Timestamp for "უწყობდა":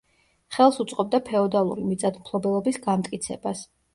0.83-1.19